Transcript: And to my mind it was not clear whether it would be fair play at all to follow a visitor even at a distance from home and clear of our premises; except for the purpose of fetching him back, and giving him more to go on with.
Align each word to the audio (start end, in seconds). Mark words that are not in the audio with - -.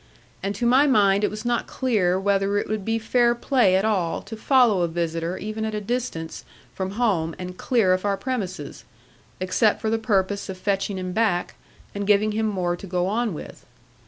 And 0.41 0.55
to 0.55 0.65
my 0.65 0.87
mind 0.87 1.23
it 1.23 1.29
was 1.29 1.45
not 1.45 1.67
clear 1.67 2.19
whether 2.19 2.57
it 2.57 2.67
would 2.67 2.83
be 2.83 2.97
fair 2.97 3.35
play 3.35 3.75
at 3.75 3.85
all 3.85 4.23
to 4.23 4.35
follow 4.35 4.81
a 4.81 4.87
visitor 4.87 5.37
even 5.37 5.63
at 5.63 5.75
a 5.75 5.79
distance 5.79 6.43
from 6.73 6.93
home 6.93 7.35
and 7.37 7.55
clear 7.55 7.93
of 7.93 8.03
our 8.03 8.17
premises; 8.17 8.83
except 9.39 9.79
for 9.79 9.91
the 9.91 9.99
purpose 9.99 10.49
of 10.49 10.57
fetching 10.57 10.97
him 10.97 11.11
back, 11.13 11.53
and 11.93 12.07
giving 12.07 12.31
him 12.31 12.47
more 12.47 12.75
to 12.75 12.87
go 12.87 13.05
on 13.05 13.35
with. 13.35 13.63